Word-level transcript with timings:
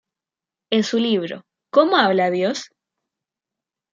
En 0.71 0.81
su 0.83 0.97
libro 0.97 1.45
"¿Cómo 1.69 1.95
habla 1.97 2.31
Dios? 2.31 2.71